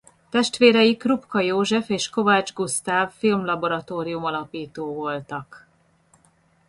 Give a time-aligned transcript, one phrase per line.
[0.29, 5.67] Testvérei Krupka József és Kovács Gusztáv filmlaboratórium-alapító voltak.